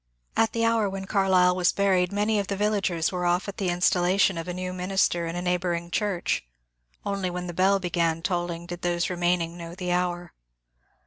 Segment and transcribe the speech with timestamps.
[0.35, 3.57] At the hour when Carlyle was buried, many of the vil lagers were off at
[3.57, 6.43] the installation of a new minister in a neighbouring church.
[7.05, 10.33] Only when the bell began tolling did those remaining know the hour.